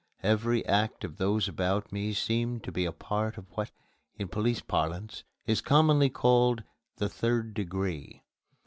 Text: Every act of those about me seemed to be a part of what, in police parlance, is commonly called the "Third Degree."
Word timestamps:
Every 0.23 0.65
act 0.65 1.03
of 1.03 1.17
those 1.17 1.47
about 1.47 1.91
me 1.91 2.11
seemed 2.13 2.63
to 2.63 2.71
be 2.71 2.85
a 2.85 2.91
part 2.91 3.37
of 3.37 3.45
what, 3.51 3.69
in 4.17 4.29
police 4.29 4.59
parlance, 4.59 5.23
is 5.45 5.61
commonly 5.61 6.09
called 6.09 6.63
the 6.95 7.07
"Third 7.07 7.53
Degree." 7.53 8.23